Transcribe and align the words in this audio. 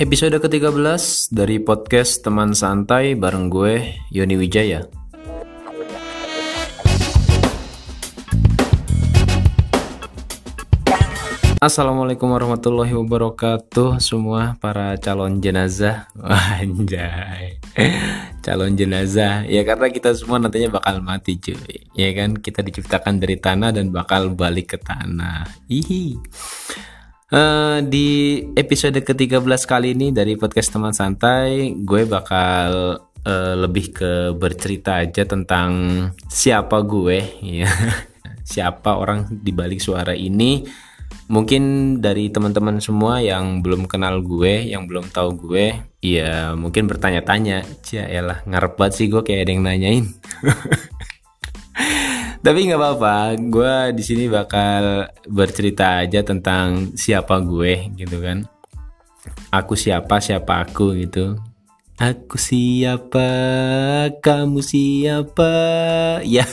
Episode 0.00 0.40
ke-13 0.40 1.28
dari 1.28 1.60
podcast 1.60 2.24
Teman 2.24 2.56
Santai 2.56 3.12
bareng 3.12 3.52
gue, 3.52 4.00
Yoni 4.08 4.32
Wijaya. 4.40 4.88
Assalamualaikum 11.60 12.32
warahmatullahi 12.32 12.96
wabarakatuh 12.96 14.00
semua 14.00 14.56
para 14.56 14.96
calon 14.96 15.36
jenazah. 15.44 16.08
Anjay. 16.64 17.60
Calon 18.40 18.80
jenazah. 18.80 19.44
Ya 19.44 19.68
karena 19.68 19.92
kita 19.92 20.16
semua 20.16 20.40
nantinya 20.40 20.80
bakal 20.80 21.04
mati 21.04 21.36
cuy. 21.36 21.92
Ya 21.92 22.08
kan 22.16 22.40
kita 22.40 22.64
diciptakan 22.64 23.20
dari 23.20 23.36
tanah 23.36 23.76
dan 23.76 23.92
bakal 23.92 24.32
balik 24.32 24.72
ke 24.72 24.78
tanah. 24.80 25.44
Hihi 25.68 26.16
Uh, 27.30 27.78
di 27.86 28.42
episode 28.58 28.98
ke-13 29.06 29.62
kali 29.62 29.94
ini 29.94 30.10
dari 30.10 30.34
podcast 30.34 30.74
teman 30.74 30.90
santai, 30.90 31.78
gue 31.78 32.02
bakal 32.02 32.98
uh, 33.22 33.54
lebih 33.54 33.94
ke 33.94 34.34
bercerita 34.34 34.98
aja 34.98 35.22
tentang 35.22 35.70
siapa 36.26 36.82
gue, 36.82 37.22
ya. 37.38 37.70
siapa 38.50 38.98
orang 38.98 39.30
di 39.30 39.54
balik 39.54 39.78
suara 39.78 40.10
ini. 40.10 40.66
Mungkin 41.30 41.94
dari 42.02 42.34
teman-teman 42.34 42.82
semua 42.82 43.22
yang 43.22 43.62
belum 43.62 43.86
kenal 43.86 44.26
gue, 44.26 44.66
yang 44.66 44.90
belum 44.90 45.14
tahu 45.14 45.38
gue, 45.38 45.78
ya 46.02 46.58
mungkin 46.58 46.90
bertanya-tanya, 46.90 47.62
ya 47.94 48.10
elah 48.10 48.42
ngarep 48.42 48.74
banget 48.74 48.94
sih 48.98 49.06
gue 49.06 49.22
kayak 49.22 49.46
ada 49.46 49.50
yang 49.54 49.62
nanyain. 49.62 50.06
Tapi 52.40 52.72
nggak 52.72 52.80
apa-apa, 52.80 53.36
gue 53.36 53.74
di 53.92 54.00
sini 54.00 54.24
bakal 54.24 55.12
bercerita 55.28 56.00
aja 56.00 56.24
tentang 56.24 56.96
siapa 56.96 57.36
gue 57.44 57.92
gitu 58.00 58.16
kan. 58.16 58.48
Aku 59.52 59.76
siapa, 59.76 60.24
siapa 60.24 60.64
aku 60.64 60.96
gitu. 60.96 61.36
Aku 62.00 62.40
siapa, 62.40 63.28
kamu 64.24 64.64
siapa? 64.64 65.52
Ya, 66.24 66.48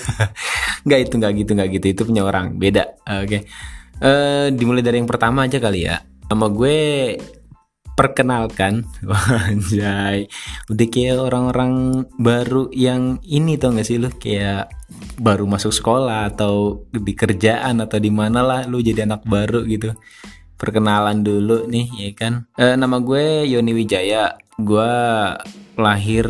nggak 0.84 1.00
itu, 1.08 1.14
nggak 1.24 1.34
gitu, 1.40 1.52
nggak 1.56 1.70
gitu. 1.80 1.86
Itu 1.96 2.02
punya 2.04 2.28
orang, 2.28 2.60
beda. 2.60 2.84
Oke. 3.24 3.24
Okay. 3.24 3.42
Uh, 4.04 4.08
eh, 4.08 4.46
dimulai 4.52 4.84
dari 4.84 5.00
yang 5.00 5.08
pertama 5.08 5.48
aja 5.48 5.56
kali 5.56 5.88
ya. 5.88 6.04
Sama 6.28 6.52
gue 6.52 7.16
perkenalkan. 7.98 8.86
Wanjay 9.10 10.30
Udah 10.70 10.88
kayak 10.88 11.18
orang-orang 11.18 12.06
baru 12.22 12.70
yang 12.70 13.18
ini 13.26 13.58
tau 13.58 13.74
gak 13.74 13.90
sih 13.90 13.98
lu? 13.98 14.14
Kayak 14.14 14.70
baru 15.18 15.50
masuk 15.50 15.74
sekolah 15.74 16.30
atau 16.30 16.86
di 16.94 17.18
kerjaan 17.18 17.82
atau 17.82 17.98
di 17.98 18.14
mana 18.14 18.46
lah 18.46 18.62
lu 18.70 18.80
jadi 18.80 19.10
anak 19.10 19.26
baru 19.26 19.66
gitu. 19.66 19.98
Perkenalan 20.62 21.26
dulu 21.26 21.66
nih 21.66 21.88
ya 21.98 22.10
kan? 22.14 22.34
E, 22.54 22.78
Nama 22.78 22.98
gue 23.02 23.50
Yoni 23.50 23.74
Wijaya. 23.74 24.38
Gue 24.58 24.94
lahir 25.78 26.26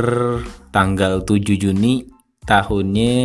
tanggal 0.71 1.23
7 1.23 1.55
Juni 1.55 2.07
tahunnya 2.43 3.15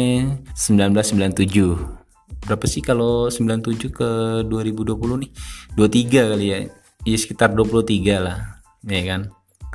1997 0.54 2.02
Berapa 2.42 2.66
sih 2.66 2.82
kalau 2.82 3.30
97 3.30 3.94
ke 3.94 4.10
2020 4.50 5.22
nih? 5.22 5.30
23 5.78 6.30
kali 6.34 6.46
ya 6.50 6.58
ya 7.02 7.16
sekitar 7.18 7.54
23 7.54 8.18
lah 8.22 8.38
ya 8.86 9.02
kan? 9.06 9.22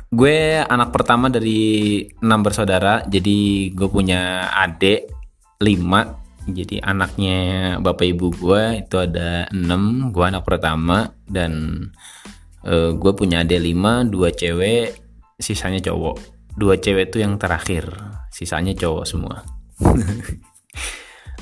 Gue 0.08 0.64
anak 0.64 0.88
pertama 0.96 1.28
dari 1.28 2.00
enam 2.24 2.40
bersaudara 2.40 3.04
jadi 3.04 3.70
gue 3.72 3.88
punya 3.88 4.48
adik 4.56 5.12
lima. 5.60 6.16
Jadi 6.48 6.80
anaknya 6.80 7.76
bapak 7.76 8.08
ibu 8.08 8.32
gue 8.32 8.80
itu 8.80 8.96
ada 8.96 9.44
enam 9.52 10.08
gue 10.08 10.24
anak 10.24 10.48
pertama 10.48 11.12
dan 11.28 11.84
uh, 12.64 12.96
gue 12.96 13.12
punya 13.12 13.44
adik 13.44 13.60
lima 13.60 14.00
dua 14.08 14.32
cewek 14.32 14.96
sisanya 15.36 15.84
cowok. 15.84 16.16
Dua 16.56 16.80
cewek 16.80 17.12
itu 17.12 17.20
yang 17.20 17.36
terakhir 17.36 17.92
sisanya 18.32 18.72
cowok 18.72 19.04
semua. 19.04 19.44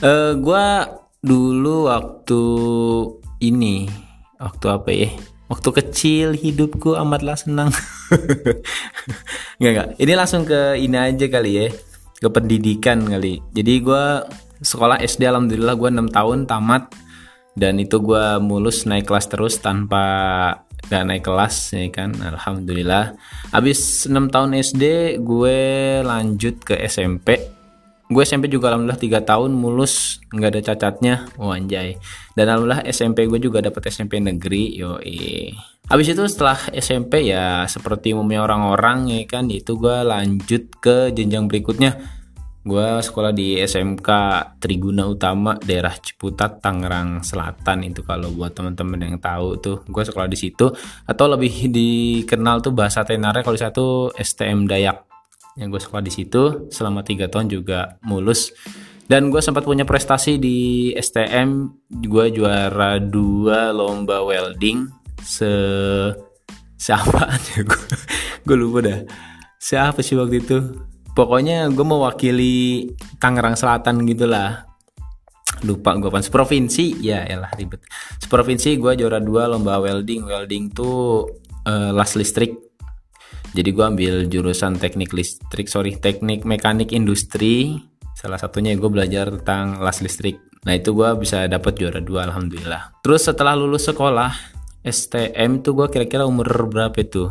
Uh, 0.02 0.34
gue 0.44 0.66
dulu 1.22 1.86
waktu 1.86 2.42
ini 3.46 3.86
waktu 4.42 4.66
apa 4.68 4.90
ya 4.90 5.10
Waktu 5.46 5.68
kecil 5.78 6.26
hidupku 6.34 6.98
amatlah 6.98 7.38
senang. 7.38 7.70
nggak 9.62 9.72
nggak. 9.72 9.88
Ini 10.02 10.12
langsung 10.18 10.42
ke 10.42 10.74
ini 10.74 10.98
aja 10.98 11.26
kali 11.30 11.52
ya. 11.54 11.66
Ke 12.18 12.28
pendidikan 12.32 13.06
kali. 13.06 13.38
Jadi 13.54 13.72
gue 13.78 14.04
sekolah 14.60 14.98
SD 15.04 15.28
alhamdulillah 15.28 15.76
gue 15.76 15.90
6 15.92 16.16
tahun 16.16 16.38
tamat 16.48 16.90
dan 17.56 17.80
itu 17.80 18.00
gue 18.00 18.40
mulus 18.40 18.84
naik 18.84 19.08
kelas 19.08 19.26
terus 19.32 19.54
tanpa 19.60 20.04
gak 20.86 21.04
naik 21.08 21.24
kelas 21.24 21.74
ya 21.74 21.88
kan 21.90 22.14
alhamdulillah 22.14 23.16
habis 23.50 24.06
6 24.06 24.12
tahun 24.30 24.50
SD 24.60 24.84
gue 25.24 25.58
lanjut 26.04 26.62
ke 26.62 26.78
SMP 26.84 27.55
gue 28.06 28.22
SMP 28.22 28.46
juga 28.46 28.70
alhamdulillah 28.70 29.02
tiga 29.02 29.18
tahun 29.26 29.50
mulus 29.50 30.22
nggak 30.30 30.50
ada 30.54 30.62
cacatnya. 30.62 31.14
Oh 31.42 31.50
anjay. 31.50 31.98
Dan 32.38 32.46
alhamdulillah 32.46 32.86
SMP 32.86 33.26
gue 33.26 33.42
juga 33.42 33.58
dapat 33.58 33.90
SMP 33.90 34.22
negeri 34.22 34.78
yo 34.78 34.98
habis 35.86 36.10
itu 36.10 36.22
setelah 36.26 36.58
SMP 36.74 37.30
ya 37.30 37.62
seperti 37.70 38.10
umumnya 38.10 38.42
orang-orang 38.42 39.06
ya 39.06 39.22
kan 39.30 39.46
itu 39.46 39.78
gue 39.78 40.02
lanjut 40.02 40.70
ke 40.78 41.10
jenjang 41.14 41.50
berikutnya. 41.50 41.98
Gue 42.66 42.98
sekolah 42.98 43.30
di 43.30 43.62
SMK 43.62 44.10
Triguna 44.58 45.06
Utama 45.06 45.54
daerah 45.54 45.94
Ciputat 45.94 46.58
Tangerang 46.58 47.22
Selatan 47.22 47.86
itu 47.86 48.02
kalau 48.02 48.34
buat 48.34 48.58
teman-teman 48.58 49.06
yang 49.06 49.22
tahu 49.22 49.62
tuh. 49.62 49.86
Gue 49.86 50.02
sekolah 50.02 50.26
di 50.26 50.34
situ 50.34 50.74
atau 51.06 51.26
lebih 51.30 51.70
dikenal 51.70 52.66
tuh 52.66 52.74
bahasa 52.74 53.06
tenarnya 53.06 53.46
kalau 53.46 53.54
satu 53.54 54.10
STM 54.18 54.66
Dayak 54.66 55.05
yang 55.56 55.72
gue 55.72 55.80
sekolah 55.80 56.04
di 56.04 56.12
situ 56.12 56.68
selama 56.68 57.00
tiga 57.00 57.26
tahun 57.32 57.48
juga 57.48 57.96
mulus. 58.04 58.52
Dan 59.06 59.30
gue 59.30 59.38
sempat 59.38 59.62
punya 59.62 59.86
prestasi 59.86 60.36
di 60.36 60.90
STM 60.92 61.70
gue 62.04 62.24
juara 62.34 62.98
dua 63.00 63.72
lomba 63.72 64.20
welding. 64.22 64.86
Se 65.24 65.48
siapa 66.76 67.24
aja 67.34 67.64
gue 68.46 68.56
lupa 68.56 68.84
dah. 68.84 69.00
Siapa 69.56 70.04
sih 70.04 70.18
waktu 70.18 70.44
itu? 70.44 70.58
Pokoknya 71.16 71.70
gue 71.72 71.86
mewakili 71.86 72.92
Tangerang 73.16 73.56
Selatan 73.56 74.04
gitulah. 74.04 74.68
Lupa 75.64 75.96
gue 75.96 76.12
apa 76.12 76.20
provinsi 76.28 77.00
ya 77.00 77.24
elah 77.24 77.48
ribet. 77.56 77.80
Provinsi 78.28 78.76
gue 78.76 78.92
juara 78.98 79.22
dua 79.22 79.48
lomba 79.48 79.80
welding. 79.80 80.26
Welding 80.28 80.74
tuh 80.74 81.30
uh, 81.64 81.90
las 81.94 82.18
listrik 82.18 82.65
jadi 83.52 83.70
gue 83.70 83.84
ambil 83.84 84.14
jurusan 84.26 84.80
teknik 84.80 85.14
listrik 85.14 85.70
sorry 85.70 85.94
teknik 85.94 86.42
mekanik 86.42 86.90
industri. 86.90 87.78
Salah 88.16 88.40
satunya 88.40 88.72
gue 88.74 88.88
belajar 88.88 89.28
tentang 89.28 89.78
las 89.84 90.00
listrik. 90.00 90.40
Nah 90.64 90.74
itu 90.74 90.96
gue 90.96 91.08
bisa 91.20 91.46
dapat 91.46 91.78
juara 91.78 92.00
dua 92.00 92.26
alhamdulillah. 92.26 92.98
Terus 93.04 93.28
setelah 93.28 93.54
lulus 93.54 93.86
sekolah 93.86 94.32
STM 94.82 95.62
tuh 95.62 95.78
gue 95.78 95.86
kira-kira 95.92 96.24
umur 96.24 96.48
berapa 96.66 96.96
itu? 96.96 97.30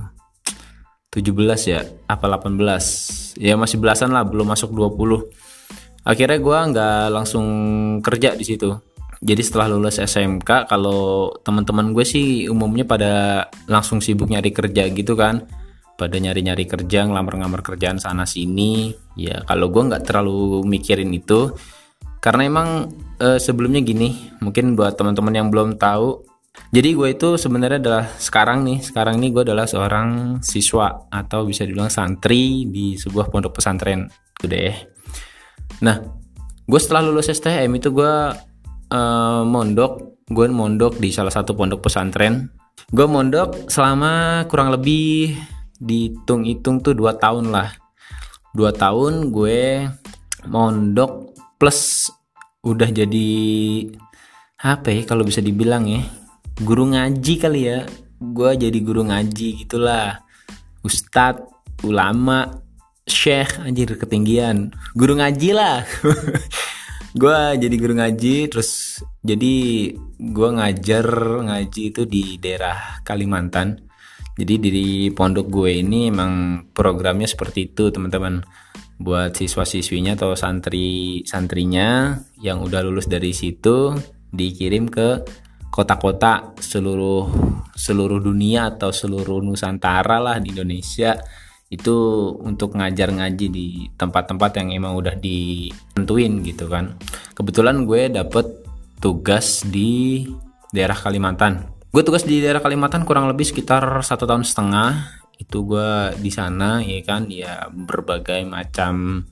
17 1.15 1.31
ya 1.71 1.79
apa 2.11 2.27
18 2.27 3.39
ya 3.39 3.55
masih 3.55 3.79
belasan 3.79 4.11
lah 4.11 4.27
belum 4.27 4.51
masuk 4.51 4.75
20 4.75 5.31
akhirnya 6.03 6.39
gue 6.43 6.57
nggak 6.75 7.07
langsung 7.07 7.47
kerja 8.03 8.35
di 8.35 8.43
situ. 8.43 8.75
Jadi 9.25 9.41
setelah 9.41 9.71
lulus 9.71 9.97
SMK 9.97 10.67
kalau 10.67 11.31
teman-teman 11.41 11.95
gue 11.95 12.03
sih 12.03 12.51
umumnya 12.51 12.83
pada 12.83 13.47
langsung 13.65 14.03
sibuk 14.03 14.27
nyari 14.27 14.51
kerja 14.51 14.91
gitu 14.91 15.15
kan 15.15 15.47
pada 15.95 16.19
nyari-nyari 16.19 16.67
kerja 16.67 17.07
ngelamar-ngelamar 17.07 17.63
kerjaan 17.63 17.97
sana 17.97 18.27
sini 18.27 18.91
ya 19.15 19.43
kalau 19.47 19.71
gue 19.71 19.83
nggak 19.87 20.03
terlalu 20.03 20.63
mikirin 20.67 21.11
itu 21.15 21.55
karena 22.19 22.47
emang 22.47 22.69
e, 23.19 23.39
sebelumnya 23.39 23.79
gini 23.79 24.31
mungkin 24.43 24.75
buat 24.75 24.99
teman-teman 24.99 25.33
yang 25.33 25.47
belum 25.47 25.79
tahu 25.79 26.23
jadi 26.71 26.95
gue 26.95 27.07
itu 27.15 27.39
sebenarnya 27.39 27.79
adalah 27.79 28.05
sekarang 28.19 28.67
nih 28.67 28.79
sekarang 28.83 29.19
ini 29.23 29.31
gue 29.31 29.43
adalah 29.47 29.67
seorang 29.67 30.39
siswa 30.43 31.07
atau 31.11 31.47
bisa 31.47 31.63
dibilang 31.63 31.91
santri 31.91 32.67
di 32.67 32.99
sebuah 32.99 33.31
pondok 33.31 33.59
pesantren 33.59 34.11
gede 34.39 34.91
nah 35.79 35.99
gue 36.65 36.79
setelah 36.79 37.07
lulus 37.07 37.31
STM 37.31 37.71
itu 37.79 37.95
gue 37.95 38.13
e, 38.91 38.99
mondok 39.47 40.15
gue 40.25 40.49
mondok 40.49 40.97
di 40.97 41.13
salah 41.13 41.29
satu 41.29 41.53
pondok 41.53 41.85
pesantren. 41.85 42.49
Gue 42.89 43.05
mondok 43.05 43.69
selama 43.69 44.45
kurang 44.49 44.73
lebih 44.73 45.37
dihitung-hitung 45.79 46.81
tuh 46.81 46.95
dua 46.95 47.15
tahun 47.17 47.51
lah. 47.51 47.75
Dua 48.55 48.71
tahun 48.71 49.31
gue 49.31 49.89
mondok 50.47 51.35
plus 51.59 52.11
udah 52.65 52.89
jadi 52.89 53.31
apa 54.61 54.89
ya 54.89 55.01
kalau 55.05 55.27
bisa 55.27 55.43
dibilang 55.43 55.85
ya 55.85 56.01
guru 56.61 56.91
ngaji 56.95 57.33
kali 57.35 57.61
ya. 57.67 57.83
Gue 58.15 58.55
jadi 58.55 58.79
guru 58.79 59.03
ngaji 59.03 59.65
gitulah. 59.65 60.23
Ustadz 60.85 61.43
ulama 61.83 62.63
syekh 63.03 63.59
anjir 63.59 63.91
ketinggian. 63.99 64.71
Guru 64.95 65.19
ngaji 65.19 65.49
lah. 65.51 65.83
Gue 67.15 67.55
jadi 67.55 67.75
guru 67.79 67.95
ngaji 67.95 68.51
terus 68.51 68.99
jadi 69.23 69.87
gue 70.19 70.49
ngajar 70.51 71.07
ngaji 71.47 71.95
itu 71.95 72.03
di 72.03 72.35
daerah 72.35 72.99
Kalimantan 73.07 73.87
jadi 74.35 74.59
di 74.59 75.07
pondok 75.15 75.47
gue 75.47 75.79
ini 75.79 76.11
emang 76.11 76.67
programnya 76.75 77.23
seperti 77.23 77.71
itu 77.71 77.87
teman-teman. 77.87 78.43
Buat 78.95 79.39
siswa-siswinya 79.39 80.15
atau 80.15 80.35
santri 80.35 81.19
santrinya 81.27 82.19
yang 82.39 82.63
udah 82.63 82.83
lulus 82.83 83.07
dari 83.07 83.31
situ 83.31 83.95
dikirim 84.31 84.87
ke 84.91 85.23
kota-kota 85.71 86.55
seluruh 86.59 87.27
seluruh 87.75 88.23
dunia 88.23 88.75
atau 88.75 88.91
seluruh 88.91 89.39
Nusantara 89.39 90.19
lah 90.19 90.37
di 90.43 90.51
Indonesia. 90.51 91.15
Itu 91.71 91.95
untuk 92.43 92.75
ngajar 92.75 93.15
ngaji 93.15 93.47
di 93.51 93.67
tempat-tempat 93.95 94.51
yang 94.59 94.75
emang 94.75 94.99
udah 94.99 95.15
ditentuin 95.15 96.43
gitu 96.43 96.67
kan. 96.67 96.99
Kebetulan 97.35 97.87
gue 97.87 98.11
dapet 98.11 98.47
tugas 98.99 99.63
di 99.67 100.23
daerah 100.71 100.95
Kalimantan 100.95 101.74
gue 101.95 102.03
tugas 102.03 102.27
di 102.27 102.43
daerah 102.43 102.59
Kalimantan 102.59 103.07
kurang 103.07 103.31
lebih 103.31 103.47
sekitar 103.47 104.03
satu 104.03 104.27
tahun 104.27 104.43
setengah. 104.43 105.15
Itu 105.39 105.63
gue 105.63 106.11
di 106.19 106.27
sana 106.27 106.83
ya 106.83 106.99
kan? 107.07 107.31
Ya 107.31 107.71
berbagai 107.71 108.43
macam 108.43 109.23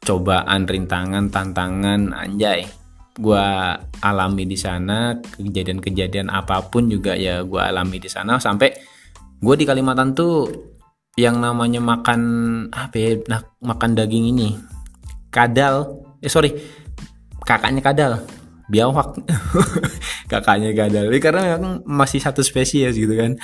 cobaan 0.00 0.64
rintangan 0.64 1.28
tantangan 1.28 2.16
anjay. 2.16 2.64
Gue 3.12 3.44
alami 4.00 4.48
di 4.48 4.56
sana 4.56 5.20
kejadian-kejadian 5.20 6.32
apa 6.32 6.64
pun 6.72 6.88
juga 6.88 7.12
ya 7.12 7.44
gue 7.44 7.60
alami 7.60 8.00
di 8.00 8.08
sana. 8.08 8.40
Sampai 8.40 8.72
gue 9.36 9.54
di 9.60 9.68
Kalimantan 9.68 10.16
tuh 10.16 10.48
yang 11.20 11.44
namanya 11.44 11.84
makan 11.84 12.20
apa 12.72 12.96
ya 12.96 13.20
nah, 13.28 13.44
makan 13.60 13.92
daging 13.92 14.32
ini? 14.32 14.56
Kadal. 15.28 16.00
Eh 16.24 16.32
sorry. 16.32 16.56
Kakaknya 17.44 17.84
kadal 17.84 18.24
biawak 18.70 19.18
kakaknya 20.32 20.70
kadal 20.76 21.06
karena 21.18 21.56
memang 21.56 21.82
masih 21.86 22.22
satu 22.22 22.44
spesies 22.44 22.94
gitu 22.94 23.14
kan. 23.14 23.38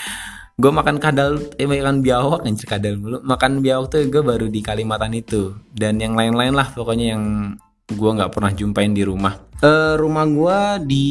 Gue 0.59 0.75
makan 0.75 0.99
kadal 0.99 1.39
eh 1.55 1.71
makan 1.71 2.03
biawak 2.03 2.43
anjir 2.43 2.67
kadal 2.67 2.99
mulu. 2.99 3.23
Makan 3.23 3.63
biawak 3.63 3.95
tuh 3.95 4.03
gue 4.11 4.23
baru 4.23 4.47
di 4.51 4.59
Kalimantan 4.59 5.15
itu. 5.15 5.55
Dan 5.71 6.03
yang 6.03 6.19
lain-lain 6.19 6.51
lah 6.51 6.75
pokoknya 6.75 7.15
yang 7.15 7.55
gue 7.87 8.11
nggak 8.11 8.35
pernah 8.35 8.51
jumpain 8.51 8.91
di 8.91 9.07
rumah. 9.07 9.39
Uh, 9.63 9.95
rumah 9.95 10.27
gue 10.27 10.59
di 10.87 11.09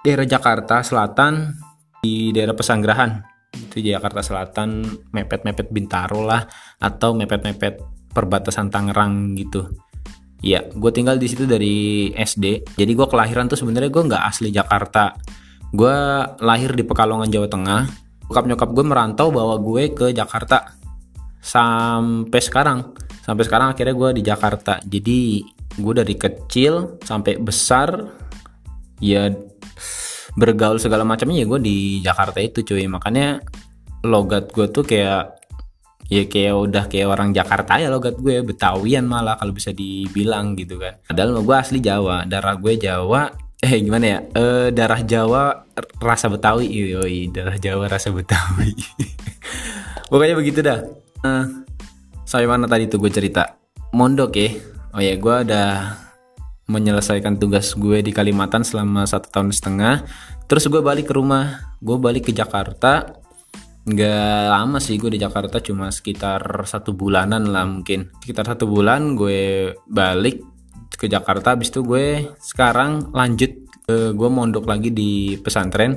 daerah 0.00 0.24
Jakarta 0.24 0.80
Selatan 0.80 1.52
di 2.00 2.32
daerah 2.32 2.56
Pesanggerahan. 2.56 3.20
Itu 3.52 3.84
Jakarta 3.84 4.24
Selatan 4.24 4.88
mepet-mepet 5.12 5.68
Bintaro 5.68 6.24
lah 6.24 6.48
atau 6.80 7.12
mepet-mepet 7.12 7.76
perbatasan 8.10 8.72
Tangerang 8.72 9.36
gitu 9.36 9.89
ya 10.40 10.64
gue 10.64 10.90
tinggal 10.92 11.20
di 11.20 11.28
situ 11.28 11.44
dari 11.44 12.08
SD 12.16 12.76
jadi 12.80 12.92
gue 12.96 13.06
kelahiran 13.06 13.44
tuh 13.48 13.60
sebenarnya 13.60 13.92
gue 13.92 14.02
nggak 14.08 14.24
asli 14.24 14.48
Jakarta. 14.48 15.12
Gue 15.70 15.94
lahir 16.42 16.74
di 16.74 16.82
Pekalongan 16.82 17.30
Jawa 17.30 17.46
Tengah. 17.46 17.82
Bokap 18.26 18.44
nyokap 18.46 18.70
gue 18.74 18.84
merantau 18.86 19.30
bawa 19.30 19.54
gue 19.62 19.94
ke 19.94 20.10
Jakarta. 20.10 20.74
Sampai 21.38 22.40
sekarang. 22.42 22.94
Sampai 23.22 23.46
sekarang 23.46 23.70
akhirnya 23.70 23.94
gue 23.94 24.10
di 24.18 24.22
Jakarta. 24.26 24.82
Jadi 24.82 25.46
gue 25.78 25.94
dari 25.94 26.14
kecil 26.18 26.98
sampai 27.06 27.38
besar 27.38 27.94
ya 28.98 29.30
bergaul 30.34 30.82
segala 30.82 31.06
macamnya 31.06 31.42
ya 31.42 31.46
gue 31.46 31.60
di 31.62 31.76
Jakarta 32.02 32.42
itu 32.42 32.66
cuy. 32.66 32.90
Makanya 32.90 33.38
logat 34.02 34.50
gue 34.50 34.66
tuh 34.74 34.82
kayak 34.82 35.39
ya 36.10 36.26
kayak 36.26 36.54
udah 36.58 36.84
kayak 36.90 37.06
orang 37.06 37.30
Jakarta 37.30 37.78
ya 37.78 37.86
logat 37.86 38.18
gue 38.18 38.42
Betawian 38.42 39.06
malah 39.06 39.38
kalau 39.38 39.54
bisa 39.54 39.70
dibilang 39.70 40.58
gitu 40.58 40.76
kan. 40.82 40.98
Padahal 41.06 41.38
gue 41.38 41.56
asli 41.56 41.78
Jawa 41.78 42.26
darah 42.26 42.58
gue 42.58 42.74
Jawa 42.74 43.30
eh 43.64 43.78
gimana 43.78 44.04
ya? 44.04 44.18
Eh, 44.34 44.68
darah 44.74 45.00
Jawa 45.06 45.70
rasa 46.02 46.26
Betawi 46.26 46.66
yoi 46.66 47.30
darah 47.30 47.54
Jawa 47.54 47.86
rasa 47.86 48.10
Betawi. 48.10 48.74
Pokoknya 50.10 50.34
begitu 50.34 50.60
dah. 50.66 50.82
Uh, 51.22 51.62
sampai 52.26 52.50
mana 52.50 52.66
tadi 52.66 52.90
tuh 52.90 52.98
gue 52.98 53.14
cerita? 53.14 53.54
Mondok 53.94 54.34
ya. 54.34 54.50
Oh 54.90 54.98
ya 54.98 55.14
gue 55.14 55.36
udah 55.46 55.70
menyelesaikan 56.66 57.38
tugas 57.38 57.78
gue 57.78 58.02
di 58.02 58.10
Kalimantan 58.10 58.66
selama 58.66 59.06
satu 59.06 59.30
tahun 59.30 59.54
setengah. 59.54 60.02
Terus 60.50 60.66
gue 60.66 60.82
balik 60.82 61.06
ke 61.06 61.14
rumah. 61.14 61.78
Gue 61.78 62.02
balik 62.02 62.26
ke 62.26 62.32
Jakarta 62.34 63.19
nggak 63.80 64.44
lama 64.52 64.76
sih 64.76 65.00
gue 65.00 65.16
di 65.16 65.20
Jakarta 65.20 65.58
cuma 65.64 65.88
sekitar 65.88 66.68
satu 66.68 66.92
bulanan 66.92 67.48
lah 67.48 67.64
mungkin. 67.64 68.12
Sekitar 68.20 68.44
satu 68.56 68.68
bulan 68.68 69.16
gue 69.16 69.72
balik 69.88 70.44
ke 70.92 71.08
Jakarta 71.08 71.56
habis 71.56 71.72
itu 71.72 71.80
gue 71.80 72.36
sekarang 72.44 73.14
lanjut 73.16 73.56
uh, 73.88 74.12
gue 74.12 74.28
mondok 74.28 74.68
lagi 74.68 74.92
di 74.92 75.40
pesantren. 75.40 75.96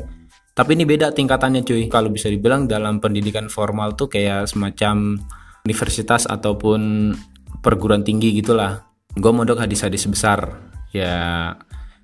Tapi 0.54 0.78
ini 0.78 0.86
beda 0.86 1.12
tingkatannya 1.12 1.66
cuy. 1.66 1.90
Kalau 1.90 2.14
bisa 2.14 2.30
dibilang 2.30 2.70
dalam 2.70 3.02
pendidikan 3.02 3.50
formal 3.50 3.98
tuh 3.98 4.06
kayak 4.06 4.46
semacam 4.46 5.18
universitas 5.66 6.30
ataupun 6.30 7.12
perguruan 7.60 8.06
tinggi 8.06 8.38
gitulah. 8.38 8.86
Gue 9.18 9.34
mondok 9.34 9.66
hadis-hadis 9.66 10.06
besar. 10.06 10.72
Ya 10.94 11.52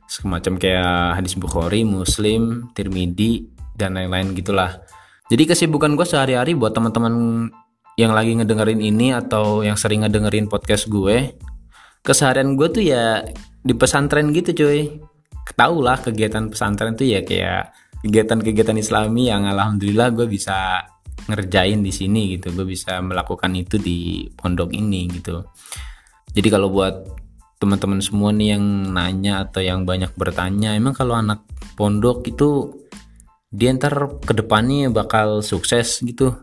semacam 0.09 0.57
kayak 0.57 1.21
hadis 1.21 1.37
Bukhari, 1.37 1.85
Muslim, 1.85 2.73
Tirmidzi 2.73 3.45
dan 3.77 3.93
lain-lain 3.93 4.33
gitulah. 4.33 4.81
Jadi 5.29 5.43
kesibukan 5.45 5.93
gue 5.93 6.09
sehari-hari 6.09 6.57
buat 6.57 6.73
teman-teman 6.73 7.45
yang 8.01 8.17
lagi 8.17 8.33
ngedengerin 8.33 8.81
ini 8.81 9.13
atau 9.13 9.61
yang 9.61 9.77
sering 9.77 10.01
ngedengerin 10.01 10.49
podcast 10.49 10.89
gue, 10.89 11.37
keseharian 12.01 12.57
gue 12.57 12.67
tuh 12.73 12.81
ya 12.81 13.21
di 13.61 13.73
pesantren 13.77 14.33
gitu 14.33 14.57
cuy. 14.57 14.97
Tau 15.53 15.81
lah 15.85 16.01
kegiatan 16.01 16.49
pesantren 16.49 16.97
tuh 16.97 17.05
ya 17.05 17.21
kayak 17.21 17.73
kegiatan-kegiatan 18.01 18.77
islami 18.81 19.29
yang 19.29 19.45
alhamdulillah 19.45 20.09
gue 20.17 20.25
bisa 20.25 20.81
ngerjain 21.29 21.85
di 21.85 21.93
sini 21.93 22.33
gitu. 22.33 22.49
Gue 22.49 22.65
bisa 22.65 22.97
melakukan 22.97 23.53
itu 23.53 23.77
di 23.77 24.25
pondok 24.33 24.73
ini 24.73 25.05
gitu. 25.13 25.45
Jadi 26.33 26.47
kalau 26.49 26.73
buat 26.73 27.05
teman-teman 27.61 28.01
semua 28.01 28.33
nih 28.33 28.57
yang 28.57 28.63
nanya 28.95 29.45
atau 29.45 29.61
yang 29.61 29.85
banyak 29.85 30.09
bertanya 30.15 30.73
emang 30.73 30.95
kalau 30.95 31.13
anak 31.13 31.43
pondok 31.75 32.25
itu 32.25 32.71
dia 33.49 33.73
ntar 33.73 34.21
ke 34.21 34.33
depannya 34.37 34.93
bakal 34.93 35.41
sukses 35.41 36.01
gitu. 36.05 36.37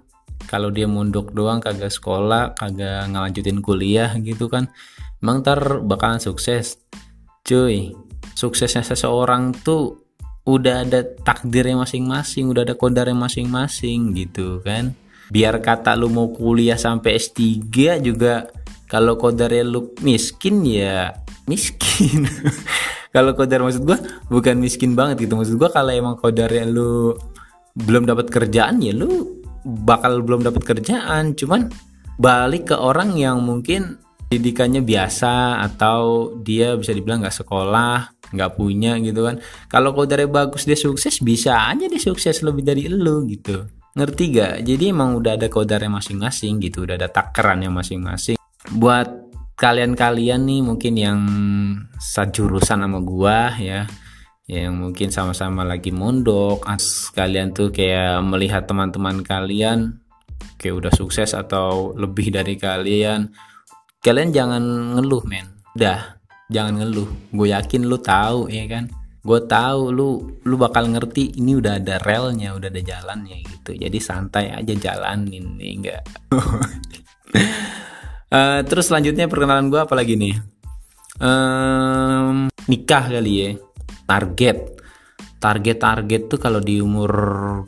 Kalau 0.46 0.70
dia 0.70 0.86
mondok 0.86 1.34
doang 1.34 1.58
kagak 1.58 1.90
sekolah 1.90 2.54
kagak 2.54 3.10
ngelanjutin 3.10 3.64
kuliah 3.64 4.14
gitu 4.20 4.46
kan 4.46 4.70
emang 5.22 5.42
ntar 5.42 5.82
bakalan 5.82 6.18
sukses. 6.18 6.82
Cuy 7.46 7.94
suksesnya 8.34 8.82
seseorang 8.82 9.54
tuh 9.62 10.02
udah 10.46 10.86
ada 10.86 11.02
takdirnya 11.02 11.82
masing-masing 11.82 12.50
udah 12.50 12.62
ada 12.62 12.74
kodarnya 12.78 13.14
masing-masing 13.14 14.14
gitu 14.14 14.62
kan. 14.62 14.94
Biar 15.30 15.58
kata 15.58 15.98
lu 15.98 16.06
mau 16.10 16.30
kuliah 16.30 16.78
sampai 16.78 17.18
S3 17.18 17.98
juga 17.98 18.46
kalau 18.86 19.18
kodarnya 19.18 19.66
lu 19.66 19.90
miskin 20.02 20.62
ya 20.62 21.10
miskin 21.46 22.26
kalau 23.16 23.32
kodar 23.32 23.64
maksud 23.64 23.88
gua 23.88 23.96
bukan 24.28 24.60
miskin 24.60 24.92
banget 24.92 25.24
gitu. 25.24 25.40
Maksud 25.40 25.56
gua 25.56 25.72
kalau 25.72 25.88
emang 25.88 26.20
kodarnya 26.20 26.68
lu 26.68 27.16
belum 27.72 28.04
dapat 28.04 28.28
kerjaan 28.28 28.84
ya 28.84 28.92
lu 28.92 29.40
bakal 29.64 30.20
belum 30.20 30.44
dapat 30.44 30.60
kerjaan. 30.60 31.32
Cuman 31.32 31.72
balik 32.20 32.68
ke 32.68 32.76
orang 32.76 33.16
yang 33.16 33.40
mungkin 33.40 33.96
didikannya 34.28 34.84
biasa 34.84 35.64
atau 35.64 36.34
dia 36.44 36.76
bisa 36.76 36.92
dibilang 36.92 37.24
nggak 37.24 37.40
sekolah 37.40 38.12
nggak 38.36 38.52
punya 38.52 39.00
gitu 39.00 39.24
kan. 39.24 39.40
Kalau 39.72 39.96
dari 40.04 40.28
bagus 40.28 40.68
dia 40.68 40.76
sukses 40.76 41.16
bisa 41.24 41.72
aja 41.72 41.88
dia 41.88 42.02
sukses 42.02 42.44
lebih 42.44 42.68
dari 42.68 42.84
lu 42.90 43.24
gitu. 43.24 43.64
Ngerti 43.96 44.24
gak 44.36 44.54
jadi 44.60 44.92
emang 44.92 45.16
udah 45.16 45.40
ada 45.40 45.48
kodarnya 45.48 45.88
masing-masing 45.88 46.60
gitu 46.60 46.84
udah 46.84 47.00
ada 47.00 47.08
takarannya 47.08 47.72
masing-masing. 47.72 48.36
Buat 48.76 49.08
kalian-kalian 49.56 50.44
nih 50.44 50.60
mungkin 50.60 50.94
yang 50.94 51.20
sejurusan 51.96 52.84
sama 52.84 53.00
gua 53.00 53.56
ya. 53.56 53.88
Yang 54.46 54.74
mungkin 54.78 55.08
sama-sama 55.10 55.66
lagi 55.66 55.90
mondok 55.90 56.62
kalian 57.18 57.50
tuh 57.50 57.74
kayak 57.74 58.22
melihat 58.22 58.62
teman-teman 58.62 59.26
kalian 59.26 59.98
kayak 60.54 60.86
udah 60.86 60.92
sukses 60.94 61.34
atau 61.34 61.90
lebih 61.98 62.30
dari 62.30 62.54
kalian 62.54 63.34
kalian 64.06 64.30
jangan 64.30 64.62
ngeluh 64.94 65.26
men. 65.26 65.50
Udah 65.74 66.20
jangan 66.46 66.78
ngeluh. 66.78 67.10
Gue 67.34 67.50
yakin 67.50 67.90
lu 67.90 67.98
tahu 67.98 68.46
ya 68.46 68.70
kan? 68.70 68.86
Gue 69.26 69.42
tahu 69.50 69.90
lu 69.90 70.38
lu 70.46 70.54
bakal 70.54 70.94
ngerti 70.94 71.42
ini 71.42 71.58
udah 71.58 71.82
ada 71.82 71.98
relnya 71.98 72.54
udah 72.54 72.70
ada 72.70 72.78
jalannya 72.78 73.42
gitu. 73.42 73.74
Jadi 73.74 73.98
santai 73.98 74.54
aja 74.54 74.78
jalanin 74.78 75.58
nih 75.58 75.70
enggak 75.74 76.02
uh, 78.36 78.60
terus 78.68 78.92
selanjutnya 78.92 79.26
perkenalan 79.26 79.72
gue 79.72 79.80
apalagi 79.80 80.14
nih? 80.20 80.36
Um, 81.16 82.52
nikah 82.68 83.08
kali 83.08 83.32
ya. 83.32 83.50
Target. 84.04 84.76
Target-target 85.36 86.22
tuh 86.32 86.40
kalau 86.40 86.60
di 86.60 86.80
umur 86.80 87.12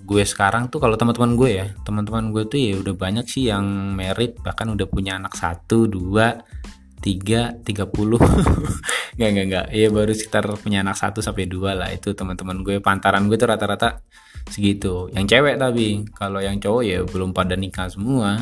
gue 0.02 0.24
sekarang 0.24 0.72
tuh 0.72 0.80
kalau 0.80 0.96
teman-teman 0.96 1.36
gue 1.36 1.50
ya 1.52 1.66
teman-teman 1.84 2.32
gue 2.32 2.48
tuh 2.48 2.58
ya 2.58 2.74
udah 2.80 2.96
banyak 2.96 3.28
sih 3.28 3.52
yang 3.52 3.92
merit 3.92 4.40
bahkan 4.40 4.72
udah 4.72 4.88
punya 4.88 5.20
anak 5.20 5.36
satu 5.36 5.84
dua 5.84 6.42
tiga 7.04 7.54
tiga 7.62 7.84
puluh. 7.86 8.18
Nggak 9.18 9.30
nggak 9.34 9.46
nggak. 9.50 9.66
Ya 9.74 9.88
baru 9.90 10.12
sekitar 10.14 10.46
punya 10.62 10.86
anak 10.86 10.94
satu 10.94 11.18
sampai 11.18 11.50
dua 11.50 11.74
lah 11.74 11.90
itu 11.90 12.14
teman-teman 12.14 12.62
gue. 12.62 12.78
Pantaran 12.78 13.26
gue 13.26 13.34
tuh 13.34 13.50
rata-rata 13.50 13.98
segitu. 14.46 15.10
Yang 15.10 15.34
cewek 15.34 15.58
tapi 15.58 16.06
kalau 16.14 16.38
yang 16.38 16.62
cowok 16.62 16.82
ya 16.86 17.02
belum 17.02 17.34
pada 17.34 17.58
nikah 17.58 17.90
semua 17.90 18.38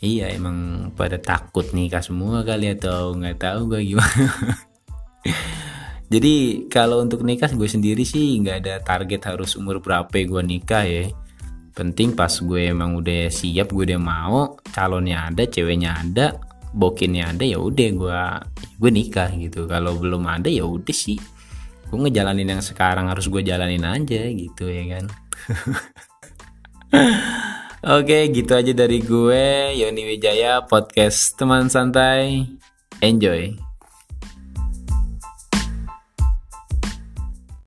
iya 0.00 0.32
emang 0.32 0.90
pada 0.96 1.20
takut 1.20 1.68
nikah 1.76 2.00
semua 2.00 2.40
kali 2.40 2.72
atau 2.72 3.12
nggak 3.14 3.36
tahu 3.36 3.60
gue 3.76 3.80
gimana. 3.94 4.26
Jadi 6.12 6.66
kalau 6.66 7.04
untuk 7.04 7.22
nikah 7.22 7.52
gue 7.52 7.68
sendiri 7.70 8.02
sih 8.02 8.40
nggak 8.42 8.56
ada 8.66 8.74
target 8.82 9.20
harus 9.30 9.54
umur 9.54 9.78
berapa 9.78 10.10
gue 10.10 10.42
nikah 10.42 10.82
ya. 10.82 11.12
Penting 11.76 12.16
pas 12.16 12.32
gue 12.32 12.72
emang 12.72 12.98
udah 12.98 13.30
siap 13.30 13.70
gue 13.70 13.84
udah 13.92 14.00
mau 14.00 14.58
calonnya 14.72 15.30
ada 15.30 15.46
ceweknya 15.46 15.94
ada 15.94 16.34
bokinnya 16.74 17.30
ada 17.36 17.44
ya 17.46 17.60
udah 17.60 17.88
gue 17.94 18.20
gue 18.80 18.90
nikah 18.90 19.30
gitu. 19.36 19.68
Kalau 19.68 20.00
belum 20.00 20.26
ada 20.26 20.48
ya 20.50 20.64
udah 20.64 20.96
sih. 20.96 21.20
Gue 21.92 21.98
ngejalanin 22.08 22.58
yang 22.58 22.62
sekarang 22.64 23.06
harus 23.12 23.28
gue 23.28 23.42
jalanin 23.44 23.82
aja 23.82 24.22
gitu 24.30 24.70
ya 24.70 24.94
kan 24.94 25.04
Oke, 27.80 28.28
gitu 28.28 28.52
aja 28.52 28.76
dari 28.76 29.00
gue, 29.00 29.72
Yoni 29.72 30.04
Wijaya, 30.04 30.60
podcast 30.68 31.32
teman 31.40 31.72
santai. 31.72 32.44
Enjoy. 33.00 33.69